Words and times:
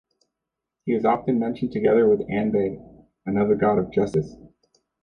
He 0.83 0.93
is 0.95 1.05
often 1.05 1.37
mentioned 1.37 1.73
together 1.73 2.09
with 2.09 2.21
Anbay, 2.27 2.81
another 3.27 3.53
god 3.53 3.77
of 3.77 3.91
justice. 3.91 4.35